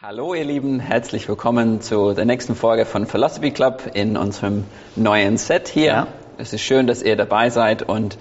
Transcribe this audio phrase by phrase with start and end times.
[0.00, 5.38] Hallo ihr Lieben, herzlich willkommen zu der nächsten Folge von Philosophy Club in unserem neuen
[5.38, 5.86] Set hier.
[5.86, 6.06] Ja.
[6.38, 8.16] Es ist schön, dass ihr dabei seid und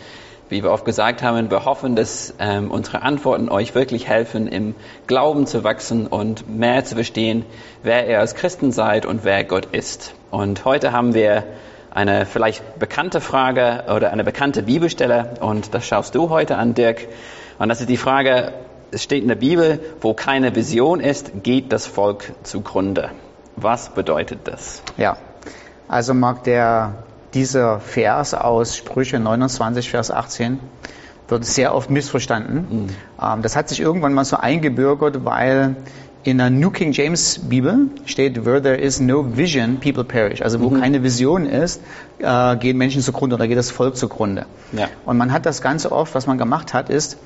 [0.50, 4.74] wie wir oft gesagt haben, wir hoffen, dass ähm, unsere Antworten euch wirklich helfen, im
[5.06, 7.46] Glauben zu wachsen und mehr zu verstehen,
[7.84, 10.16] wer ihr als Christen seid und wer Gott ist.
[10.32, 11.44] Und heute haben wir
[11.92, 17.08] eine vielleicht bekannte Frage oder eine bekannte Bibelstelle und das schaust du heute an, Dirk.
[17.60, 18.54] Und das ist die Frage,
[18.92, 23.12] es steht in der Bibel, wo keine Vision ist, geht das Volk zugrunde.
[23.56, 24.82] Was bedeutet das?
[24.98, 25.18] Ja,
[25.88, 27.04] also mag der,
[27.34, 30.60] dieser Vers aus Sprüche 29, Vers 18,
[31.28, 32.88] wird sehr oft missverstanden.
[33.20, 33.42] Mhm.
[33.42, 35.76] das hat sich irgendwann mal so eingebürgert, weil
[36.24, 40.42] in der New King James Bibel steht, where there is no vision, people perish.
[40.42, 40.82] Also wo mhm.
[40.82, 41.82] keine Vision ist,
[42.20, 44.46] äh, gehen Menschen zugrunde oder geht das Volk zugrunde.
[44.74, 44.88] Ja.
[45.06, 47.18] Und man hat das ganz oft, was man gemacht hat, ist,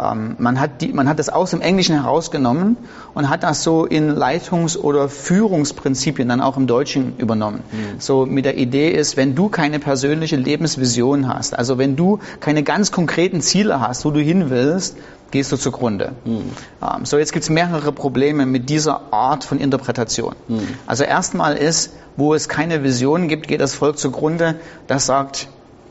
[0.00, 2.76] ähm, man, hat die, man hat das aus dem Englischen herausgenommen
[3.14, 7.62] und hat das so in Leitungs- oder Führungsprinzipien dann auch im Deutschen übernommen.
[7.72, 8.00] Mhm.
[8.00, 12.62] So mit der Idee ist, wenn du keine persönliche Lebensvision hast, also wenn du keine
[12.62, 14.96] ganz konkreten Ziele hast, wo du hin willst,
[15.30, 16.12] gehst du zugrunde.
[16.24, 16.52] Mhm.
[16.82, 20.34] Ähm, so, jetzt gibt es mehrere Probleme mit dieser Art von Interpretation.
[20.48, 20.68] Mhm.
[20.86, 24.56] Also erstmal ist, wo es keine Vision gibt, geht das Volk zugrunde.
[24.86, 25.48] Das sagt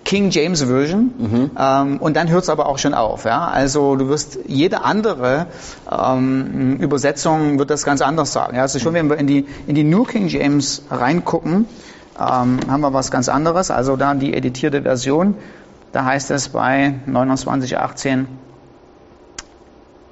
[0.07, 1.51] King James Version mhm.
[1.59, 3.25] ähm, und dann hört es aber auch schon auf.
[3.25, 3.49] Ja?
[3.49, 5.47] Also du wirst jede andere
[5.91, 8.55] ähm, Übersetzung wird das ganz anders sagen.
[8.55, 8.61] Ja?
[8.61, 11.65] Also schon wenn wir in die, in die New King James reingucken,
[12.17, 13.69] ähm, haben wir was ganz anderes.
[13.69, 15.35] Also da die editierte Version,
[15.91, 18.25] da heißt es bei 29.18,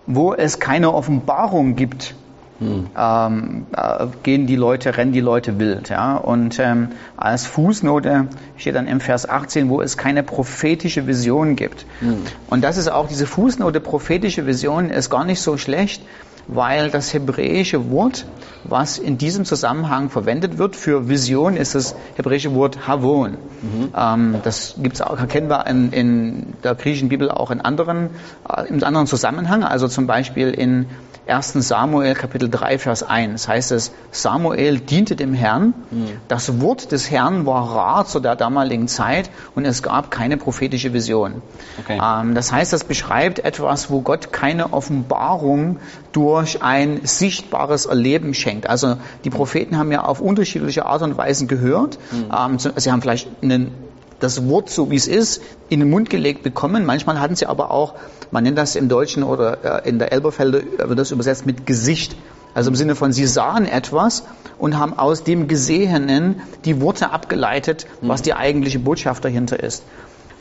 [0.08, 2.16] wo es keine Offenbarung gibt,
[2.59, 2.88] hm.
[2.98, 5.89] Ähm, äh, gehen die Leute, rennen die Leute wild.
[5.89, 6.16] Ja?
[6.16, 11.86] Und ähm, als Fußnote steht dann im Vers 18, wo es keine prophetische Vision gibt.
[12.00, 12.23] Hm.
[12.47, 16.02] Und das ist auch diese Fußnote, prophetische Vision ist gar nicht so schlecht,
[16.47, 18.25] weil das hebräische Wort,
[18.63, 23.31] was in diesem Zusammenhang verwendet wird für Vision, ist das hebräische Wort Havon.
[23.61, 23.89] Mhm.
[23.95, 28.09] Ähm, das gibt's auch, kennen wir in, in, der griechischen Bibel auch in anderen,
[28.50, 30.88] äh, im anderen Zusammenhang, also zum Beispiel in
[31.28, 31.53] 1.
[31.53, 36.09] Samuel Kapitel 3 Vers 1 heißt es, Samuel diente dem Herrn, mhm.
[36.28, 40.94] das Wort des Herrn war rar zu der damaligen Zeit und es gab keine prophetische
[40.94, 41.41] Vision.
[41.79, 42.00] Okay.
[42.01, 45.79] Ähm, das heißt, das beschreibt etwas, wo Gott keine Offenbarung
[46.11, 48.69] durch ein sichtbares Erleben schenkt.
[48.69, 51.97] Also die Propheten haben ja auf unterschiedliche Art und Weise gehört.
[52.12, 52.31] Mhm.
[52.34, 53.72] Ähm, sie haben vielleicht einen
[54.19, 56.85] das Wort so wie es ist in den Mund gelegt bekommen.
[56.85, 57.96] Manchmal hatten sie aber auch,
[58.31, 62.16] man nennt das im Deutschen oder äh, in der Elberfelder wird das übersetzt mit Gesicht.
[62.53, 64.23] Also im Sinne von, sie sahen etwas
[64.57, 69.84] und haben aus dem Gesehenen die Worte abgeleitet, was die eigentliche Botschaft dahinter ist.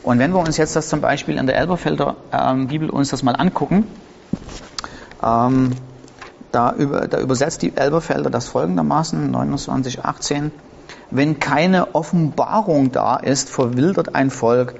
[0.01, 3.23] Und wenn wir uns jetzt das zum Beispiel in der Elberfelder ähm, Bibel uns das
[3.23, 3.85] mal angucken,
[5.25, 5.71] ähm,
[6.51, 10.51] da, über, da übersetzt die Elberfelder das folgendermaßen, 2918.
[11.11, 14.75] Wenn keine Offenbarung da ist, verwildert ein Volk,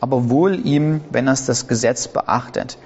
[0.00, 2.78] aber wohl ihm, wenn es das Gesetz beachtet.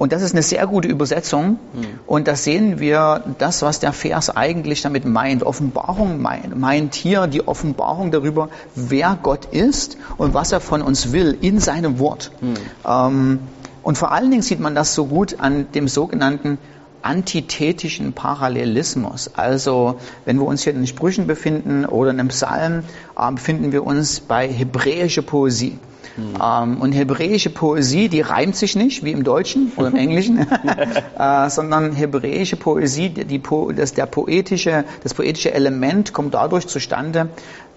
[0.00, 1.58] Und das ist eine sehr gute Übersetzung.
[1.74, 1.86] Mhm.
[2.06, 5.42] Und da sehen wir das, was der Vers eigentlich damit meint.
[5.42, 11.12] Offenbarung meint, meint hier die Offenbarung darüber, wer Gott ist und was er von uns
[11.12, 12.30] will in seinem Wort.
[12.40, 12.54] Mhm.
[12.88, 13.38] Ähm,
[13.82, 16.58] und vor allen Dingen sieht man das so gut an dem sogenannten
[17.02, 19.30] antithetischen Parallelismus.
[19.34, 22.84] Also wenn wir uns hier in den Sprüchen befinden oder in einem Psalm,
[23.18, 25.78] äh, befinden wir uns bei hebräischer Poesie.
[26.16, 26.34] Mhm.
[26.42, 30.46] Ähm, und hebräische Poesie, die reimt sich nicht wie im Deutschen oder im Englischen,
[31.18, 33.42] äh, sondern hebräische Poesie, die, die,
[33.74, 37.30] das, der poetische, das poetische Element kommt dadurch zustande,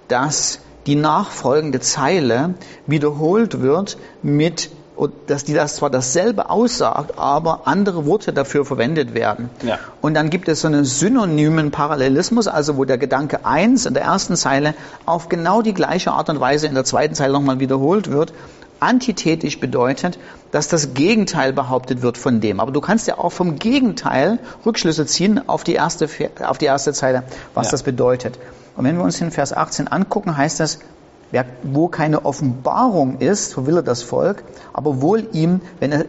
[0.08, 2.56] dass die nachfolgende Zeile
[2.88, 4.70] wiederholt wird mit
[5.28, 9.50] dass die das zwar dasselbe aussagt, aber andere Worte dafür verwendet werden.
[9.64, 9.80] Ja.
[10.02, 14.04] Und dann gibt es so einen synonymen Parallelismus, also wo der Gedanke 1 in der
[14.04, 18.12] ersten Zeile auf genau die gleiche Art und Weise in der zweiten Zeile nochmal wiederholt
[18.12, 18.34] wird.
[18.80, 20.20] Antithetisch bedeutet,
[20.52, 22.60] dass das Gegenteil behauptet wird von dem.
[22.60, 26.10] Aber du kannst ja auch vom Gegenteil Rückschlüsse ziehen auf die erste,
[26.46, 27.24] auf die erste Zeile,
[27.54, 27.72] was ja.
[27.72, 28.38] das bedeutet.
[28.76, 30.80] Und wenn wir uns den Vers 18 angucken, heißt das,
[31.34, 36.06] Wer, wo keine Offenbarung ist, verwille das Volk, aber wohl ihm, wenn, er,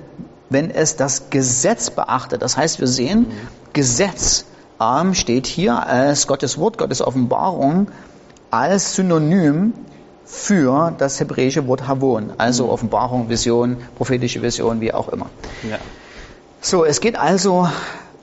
[0.51, 2.43] wenn es das Gesetz beachtet.
[2.43, 3.33] Das heißt, wir sehen, mhm.
[3.73, 4.45] Gesetz
[4.79, 7.89] ähm, steht hier als Gottes Wort, Gottes Offenbarung,
[8.51, 9.73] als Synonym
[10.27, 12.71] für das hebräische Wort Havon, also mhm.
[12.73, 15.31] Offenbarung, Vision, prophetische Vision, wie auch immer.
[15.67, 15.79] Ja.
[16.61, 17.67] So, es geht also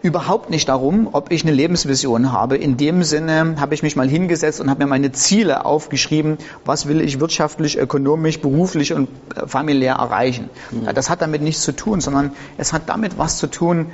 [0.02, 2.58] überhaupt nicht darum, ob ich eine Lebensvision habe.
[2.58, 6.88] In dem Sinne habe ich mich mal hingesetzt und habe mir meine Ziele aufgeschrieben, was
[6.88, 10.50] will ich wirtschaftlich, ökonomisch, beruflich und äh, familiär erreichen.
[10.72, 10.90] Mhm.
[10.94, 13.88] Das hat damit nichts zu tun, sondern es hat damit was zu tun,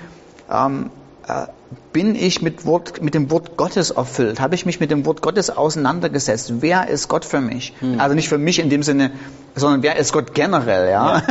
[0.49, 0.89] ähm,
[1.27, 1.47] äh,
[1.91, 4.39] bin ich mit, Wort, mit dem Wort Gottes erfüllt?
[4.39, 6.61] Habe ich mich mit dem Wort Gottes auseinandergesetzt?
[6.61, 7.73] Wer ist Gott für mich?
[7.79, 7.99] Hm.
[7.99, 9.11] Also nicht für mich in dem Sinne,
[9.55, 10.89] sondern wer ist Gott generell?
[10.89, 11.21] Ja.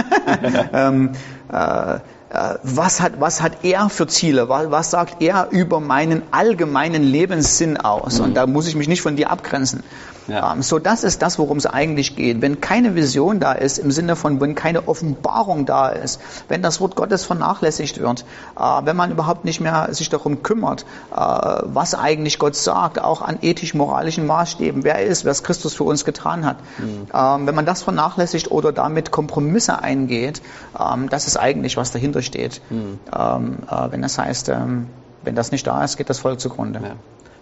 [0.43, 0.64] ja.
[0.88, 1.11] ähm,
[1.50, 2.00] äh, äh,
[2.31, 4.49] was hat, was hat er für Ziele?
[4.49, 8.20] Was, was sagt er über meinen allgemeinen Lebenssinn aus?
[8.20, 9.82] Und da muss ich mich nicht von dir abgrenzen.
[10.28, 10.52] Ja.
[10.52, 12.40] Ähm, so, das ist das, worum es eigentlich geht.
[12.43, 16.81] Wenn keine Vision da ist, im Sinne von, wenn keine Offenbarung da ist, wenn das
[16.81, 18.25] Wort Gottes vernachlässigt wird,
[18.58, 23.23] äh, wenn man überhaupt nicht mehr sich darum kümmert, äh, was eigentlich Gott sagt, auch
[23.23, 26.56] an ethisch-moralischen Maßstäben, wer er ist, was Christus für uns getan hat.
[26.78, 27.06] Mhm.
[27.14, 30.43] Ähm, wenn man das vernachlässigt oder damit Kompromisse eingeht,
[30.78, 32.61] ähm, das ist eigentlich, was dahinter steht.
[32.70, 32.99] Mhm.
[33.11, 36.81] Äh, wenn das heißt, wenn das nicht da ist, geht das Volk zugrunde.
[36.82, 36.93] Ja.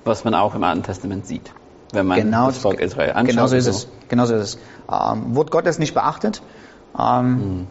[0.05, 1.51] Was man auch im Alten Testament sieht
[1.95, 3.27] wenn man genau, das Volk Israel anschaut.
[3.29, 3.89] Genau so ist es.
[4.09, 4.59] Genau so ist es.
[4.91, 6.43] Ähm, Wort Gottes nicht beachtet,
[6.99, 7.67] ähm, mhm.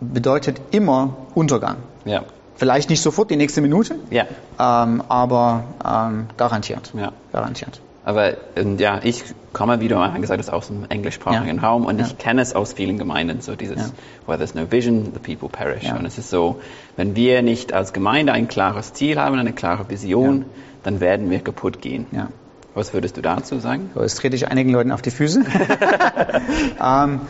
[0.00, 1.76] bedeutet immer Untergang.
[2.04, 2.24] Ja.
[2.56, 4.24] Vielleicht nicht sofort die nächste Minute, ja.
[4.58, 6.92] ähm, aber ähm, garantiert.
[6.96, 7.12] Ja.
[7.32, 7.80] Garantiert.
[8.06, 8.34] Aber
[8.78, 11.62] ja, ich komme, wie du am gesagt hast, aus dem englischsprachigen ja.
[11.62, 12.06] Raum und ja.
[12.06, 13.90] ich kenne es aus vielen Gemeinden, so dieses, ja.
[14.26, 15.90] where there's no vision, the people perish.
[15.90, 16.60] Und es ist so,
[16.94, 20.44] wenn wir nicht als Gemeinde ein klares Ziel haben, eine klare Vision,
[20.84, 22.06] dann werden wir kaputt gehen.
[22.76, 23.90] Was würdest du dazu sagen?
[23.94, 25.42] So, jetzt trete ich einigen Leuten auf die Füße.
[26.78, 27.22] ähm,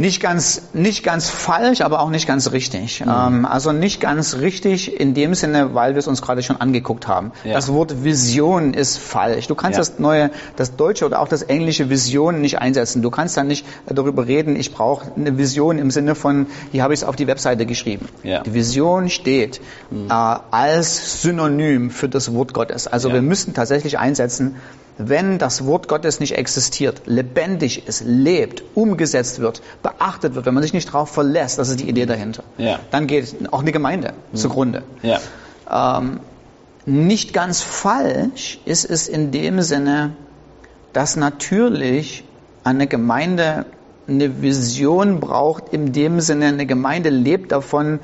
[0.00, 3.04] nicht ganz, nicht ganz falsch, aber auch nicht ganz richtig.
[3.04, 3.10] Mhm.
[3.10, 7.06] Ähm, also nicht ganz richtig in dem Sinne, weil wir es uns gerade schon angeguckt
[7.06, 7.32] haben.
[7.44, 7.52] Ja.
[7.52, 9.46] Das Wort Vision ist falsch.
[9.46, 9.80] Du kannst ja.
[9.80, 13.02] das neue, das deutsche oder auch das englische Vision nicht einsetzen.
[13.02, 16.94] Du kannst dann nicht darüber reden, ich brauche eine Vision im Sinne von, hier habe
[16.94, 18.08] ich es auf die Webseite geschrieben.
[18.22, 18.42] Ja.
[18.42, 19.60] Die Vision steht
[19.90, 20.06] mhm.
[20.08, 22.86] äh, als Synonym für das Wort Gottes.
[22.86, 24.56] Also wir müssen tatsächlich einsetzen,
[25.08, 30.62] wenn das Wort Gottes nicht existiert, lebendig ist, lebt, umgesetzt wird, beachtet wird, wenn man
[30.62, 32.78] sich nicht darauf verlässt, das ist die Idee dahinter, ja.
[32.90, 34.36] dann geht auch eine Gemeinde mhm.
[34.36, 34.82] zugrunde.
[35.02, 35.20] Ja.
[35.70, 36.20] Ähm,
[36.84, 40.12] nicht ganz falsch ist es in dem Sinne,
[40.92, 42.24] dass natürlich
[42.64, 43.64] eine Gemeinde
[44.08, 48.00] eine Vision braucht, in dem Sinne, eine Gemeinde lebt davon,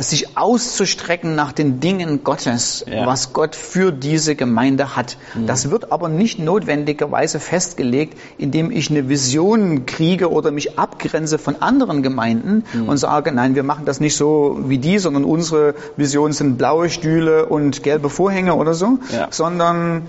[0.00, 3.06] sich auszustrecken nach den Dingen Gottes, ja.
[3.06, 5.16] was Gott für diese Gemeinde hat.
[5.34, 5.46] Mhm.
[5.46, 11.62] Das wird aber nicht notwendigerweise festgelegt, indem ich eine Vision kriege oder mich abgrenze von
[11.62, 12.88] anderen Gemeinden mhm.
[12.90, 16.90] und sage, nein, wir machen das nicht so wie die, sondern unsere Visionen sind blaue
[16.90, 19.28] Stühle und gelbe Vorhänge oder so, ja.
[19.30, 20.08] sondern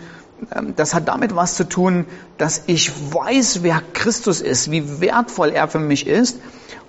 [0.54, 2.06] ähm, das hat damit was zu tun,
[2.38, 6.40] dass ich weiß, wer Christus ist, wie wertvoll er für mich ist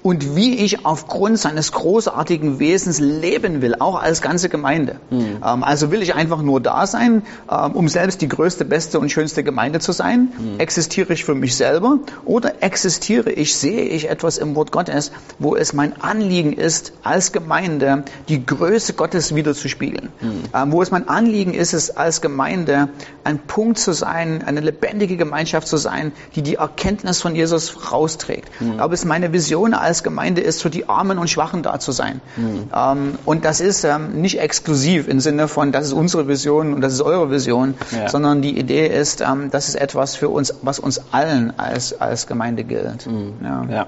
[0.03, 4.97] und wie ich aufgrund seines großartigen Wesens leben will, auch als ganze Gemeinde.
[5.11, 5.39] Mhm.
[5.45, 9.11] Ähm, also will ich einfach nur da sein, ähm, um selbst die größte, beste und
[9.11, 10.33] schönste Gemeinde zu sein?
[10.39, 10.59] Mhm.
[10.59, 15.55] Existiere ich für mich selber oder existiere ich, sehe ich etwas im Wort Gottes, wo
[15.55, 20.09] es mein Anliegen ist, als Gemeinde die Größe Gottes wiederzuspiegeln?
[20.21, 20.43] Mhm.
[20.55, 22.89] Ähm, wo es mein Anliegen ist, es als Gemeinde
[23.25, 28.49] ein Punkt zu sein, eine lebendige Gemeinschaft zu sein, die die Erkenntnis von Jesus rausträgt.
[28.61, 28.81] Mhm.
[28.81, 31.79] Aber es ist meine Vision als als Gemeinde ist, für die Armen und Schwachen da
[31.79, 32.21] zu sein.
[32.37, 32.71] Mhm.
[32.75, 36.81] Ähm, und das ist ähm, nicht exklusiv im Sinne von, das ist unsere Vision und
[36.81, 38.09] das ist eure Vision, ja.
[38.09, 42.27] sondern die Idee ist, ähm, das ist etwas für uns, was uns allen als, als
[42.27, 43.07] Gemeinde gilt.
[43.07, 43.35] Mhm.
[43.43, 43.65] Ja.
[43.69, 43.87] ja.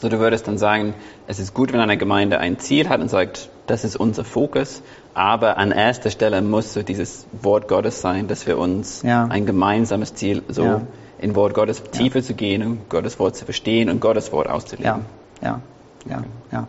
[0.00, 0.94] So, du würdest dann sagen,
[1.26, 4.82] es ist gut, wenn eine Gemeinde ein Ziel hat und sagt, das ist unser Fokus,
[5.14, 9.26] aber an erster Stelle muss so dieses Wort Gottes sein, dass wir uns ja.
[9.28, 10.82] ein gemeinsames Ziel so
[11.18, 12.24] in Wort Gottes tiefer ja.
[12.24, 15.00] zu gehen und Gottes Wort zu verstehen und Gottes Wort auszuleben ja,
[15.42, 16.68] ja, ja.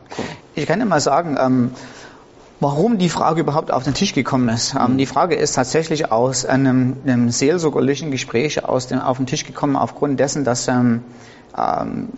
[0.55, 1.71] Ich kann mal sagen, ähm,
[2.59, 4.75] warum die Frage überhaupt auf den Tisch gekommen ist.
[4.75, 9.45] Ähm, die Frage ist tatsächlich aus einem, einem seelsorgerlichen Gespräch aus dem, auf den Tisch
[9.45, 11.03] gekommen, aufgrund dessen, dass ähm,
[11.57, 12.09] ähm,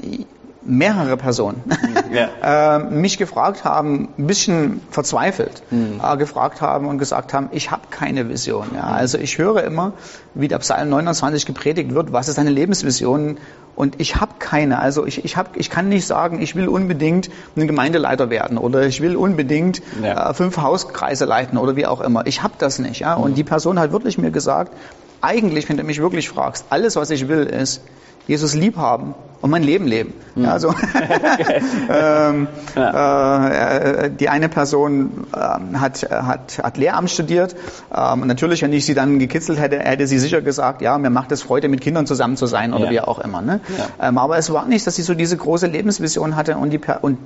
[0.63, 1.63] mehrere Personen
[2.12, 2.77] ja.
[2.77, 6.00] äh, mich gefragt haben, ein bisschen verzweifelt, mhm.
[6.03, 8.68] äh, gefragt haben und gesagt haben, ich habe keine Vision.
[8.75, 8.86] Ja.
[8.86, 8.94] Mhm.
[8.94, 9.94] Also ich höre immer,
[10.34, 13.38] wie der Psalm 29 gepredigt wird, was ist deine Lebensvision?
[13.75, 14.80] Und ich habe keine.
[14.80, 18.86] Also ich, ich, hab, ich kann nicht sagen, ich will unbedingt ein Gemeindeleiter werden oder
[18.86, 20.30] ich will unbedingt ja.
[20.30, 22.27] äh, fünf Hauskreise leiten oder wie auch immer.
[22.27, 23.00] Ich habe das nicht.
[23.00, 23.18] Ja.
[23.18, 23.24] Mhm.
[23.24, 24.74] Und die Person hat wirklich mir gesagt,
[25.22, 27.82] eigentlich, wenn du mich wirklich fragst, alles, was ich will, ist,
[28.28, 30.13] Jesus lieb haben und mein Leben leben.
[30.36, 30.44] Mhm.
[30.44, 30.70] Ja, also,
[31.90, 33.48] ähm, ja.
[33.48, 37.56] Äh, die eine Person äh, hat, hat, hat Lehramt studiert
[37.96, 41.10] ähm, und natürlich, wenn ich sie dann gekitzelt hätte, hätte sie sicher gesagt, ja, mir
[41.10, 42.92] macht es Freude, mit Kindern zusammen zu sein oder ja.
[42.92, 43.42] wie auch immer.
[43.42, 43.60] Ne?
[44.01, 47.18] Ähm, aber es war nicht, dass sie so diese große Lebensvision hatte und die, und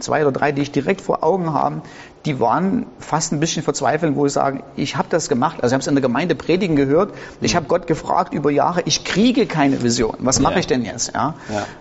[0.00, 1.82] zwei oder drei, die ich direkt vor Augen habe,
[2.24, 5.62] die waren fast ein bisschen verzweifelt, wo sie sagen, ich habe das gemacht.
[5.62, 7.14] Also ich habe es in der Gemeinde predigen gehört.
[7.40, 10.16] Ich habe Gott gefragt über Jahre, ich kriege keine Vision.
[10.18, 10.58] Was mache ja.
[10.60, 11.12] ich denn jetzt?
[11.14, 11.34] Ja.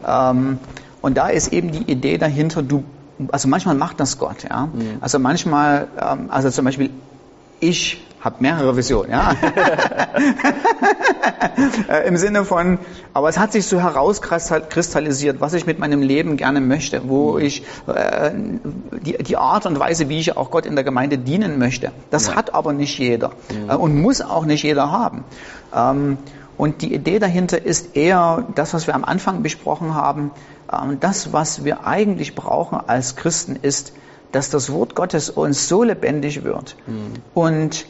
[0.04, 0.32] ja.
[0.32, 0.60] Ähm,
[1.02, 2.84] und da ist eben die Idee dahinter, du
[3.32, 4.68] also manchmal macht das Gott, ja.
[4.68, 4.98] Mhm.
[5.02, 6.92] Also manchmal, ähm, also zum Beispiel
[7.60, 9.34] ich habe mehrere Visionen, ja.
[11.90, 12.78] Äh, Im Sinne von,
[13.14, 17.40] aber es hat sich so herauskristallisiert, was ich mit meinem Leben gerne möchte, wo mhm.
[17.40, 18.32] ich äh,
[19.02, 21.92] die, die Art und Weise, wie ich auch Gott in der Gemeinde dienen möchte.
[22.12, 22.36] Das ja.
[22.36, 23.70] hat aber nicht jeder mhm.
[23.70, 25.24] äh, und muss auch nicht jeder haben.
[25.74, 26.18] Ähm,
[26.58, 30.32] und die Idee dahinter ist eher das, was wir am Anfang besprochen haben.
[30.72, 33.94] Ähm, das, was wir eigentlich brauchen als Christen, ist,
[34.32, 37.14] dass das Wort Gottes uns so lebendig wird mhm.
[37.34, 37.86] und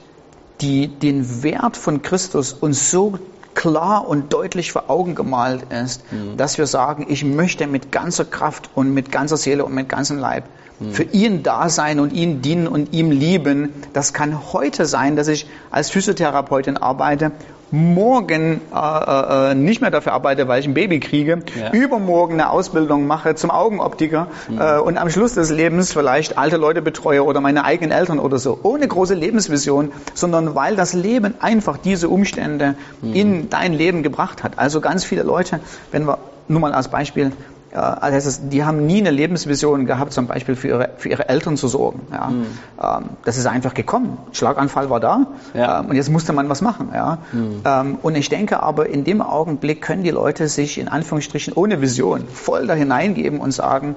[0.61, 3.19] die, den Wert von Christus uns so
[3.53, 6.37] klar und deutlich vor Augen gemalt ist, mhm.
[6.37, 10.19] dass wir sagen, ich möchte mit ganzer Kraft und mit ganzer Seele und mit ganzem
[10.19, 10.43] Leib
[10.79, 10.91] mhm.
[10.91, 13.73] für ihn da sein und ihn dienen und ihm lieben.
[13.93, 17.31] Das kann heute sein, dass ich als Physiotherapeutin arbeite
[17.71, 21.71] morgen äh, äh, nicht mehr dafür arbeite, weil ich ein Baby kriege, ja.
[21.71, 24.62] übermorgen eine Ausbildung mache zum Augenoptiker mhm.
[24.62, 28.38] äh, und am Schluss des Lebens vielleicht alte Leute betreue oder meine eigenen Eltern oder
[28.38, 28.59] so.
[28.63, 33.13] Ohne große Lebensvision, sondern weil das Leben einfach diese Umstände mhm.
[33.13, 34.57] in dein Leben gebracht hat.
[34.57, 35.59] Also ganz viele Leute,
[35.91, 37.31] wenn wir nur mal als Beispiel
[37.79, 41.67] also die haben nie eine Lebensvision gehabt, zum Beispiel für ihre, für ihre Eltern zu
[41.67, 42.01] sorgen.
[42.12, 42.27] Ja.
[42.27, 43.10] Mhm.
[43.24, 44.17] Das ist einfach gekommen.
[44.31, 45.79] Schlaganfall war da ja.
[45.79, 46.89] Ähm, und jetzt musste man was machen.
[46.93, 47.19] Ja.
[47.31, 47.98] Mhm.
[48.01, 52.27] Und ich denke aber, in dem Augenblick können die Leute sich in Anführungsstrichen ohne Vision
[52.27, 53.96] voll da hineingeben und sagen,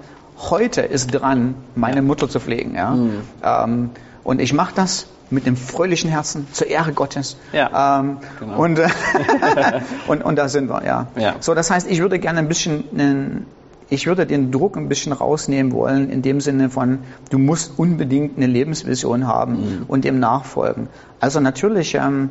[0.50, 2.75] heute ist dran, meine Mutter zu pflegen.
[2.75, 2.92] Ja.
[2.92, 3.90] Mhm.
[4.25, 7.37] Und ich mache das mit einem fröhlichen Herzen zur Ehre Gottes.
[7.52, 8.58] Ja, ähm, genau.
[8.58, 8.80] und,
[10.08, 11.06] und, und da sind wir, ja.
[11.16, 11.37] ja.
[11.40, 13.46] So, das heißt, ich würde gerne ein bisschen einen,
[13.90, 18.37] ich würde den Druck ein bisschen rausnehmen wollen, in dem Sinne von, du musst unbedingt
[18.37, 19.85] eine Lebensvision haben mhm.
[19.88, 20.88] und dem nachfolgen.
[21.18, 22.30] Also natürlich, ähm,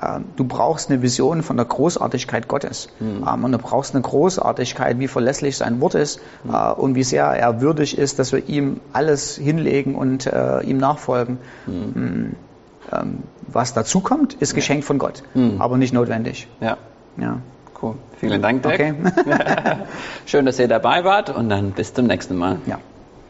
[0.00, 2.88] äh, du brauchst eine Vision von der Großartigkeit Gottes.
[2.98, 3.26] Mhm.
[3.28, 6.54] Ähm, und du brauchst eine Großartigkeit, wie verlässlich sein Wort ist mhm.
[6.54, 10.78] äh, und wie sehr er würdig ist, dass wir ihm alles hinlegen und äh, ihm
[10.78, 11.38] nachfolgen.
[11.66, 11.74] Mhm.
[11.74, 12.36] Mm,
[12.92, 14.56] ähm, was dazu kommt, ist ja.
[14.56, 15.60] Geschenk von Gott, mhm.
[15.60, 16.48] aber nicht notwendig.
[16.60, 16.78] Ja.
[17.16, 17.40] ja.
[17.94, 17.96] Cool.
[18.18, 18.74] Vielen Dank, Dirk.
[18.74, 18.94] Okay.
[20.26, 22.58] Schön, dass ihr dabei wart und dann bis zum nächsten Mal.
[22.66, 22.78] Ja.